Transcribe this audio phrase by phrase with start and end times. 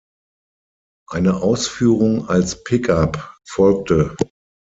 [1.11, 4.17] Eine Ausführung als Pick-up folgte.